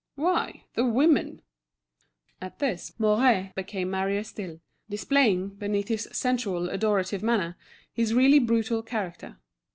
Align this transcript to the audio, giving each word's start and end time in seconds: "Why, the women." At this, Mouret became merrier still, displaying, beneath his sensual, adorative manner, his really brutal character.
"Why, 0.15 0.63
the 0.73 0.83
women." 0.83 1.43
At 2.41 2.57
this, 2.57 2.91
Mouret 2.99 3.53
became 3.55 3.91
merrier 3.91 4.23
still, 4.23 4.59
displaying, 4.89 5.49
beneath 5.49 5.89
his 5.89 6.09
sensual, 6.11 6.69
adorative 6.71 7.21
manner, 7.21 7.55
his 7.93 8.15
really 8.15 8.39
brutal 8.39 8.81
character. 8.81 9.37